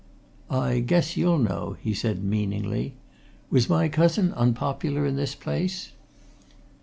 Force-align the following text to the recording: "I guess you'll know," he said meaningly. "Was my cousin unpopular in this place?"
"I 0.49 0.79
guess 0.79 1.15
you'll 1.15 1.37
know," 1.37 1.77
he 1.79 1.93
said 1.93 2.23
meaningly. 2.23 2.95
"Was 3.51 3.69
my 3.69 3.87
cousin 3.87 4.33
unpopular 4.33 5.05
in 5.05 5.15
this 5.15 5.35
place?" 5.35 5.91